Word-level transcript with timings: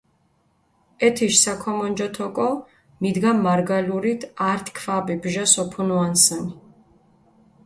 ეთიში 1.09 1.37
საქომონჯოთ 1.41 2.17
ოკო, 2.29 2.47
მიდგა 3.03 3.35
მარგალურით 3.43 4.27
ართი 4.49 4.75
ქვაბი 4.81 5.15
ბჟას 5.23 5.53
ოფუნუანსჷნი. 5.65 6.53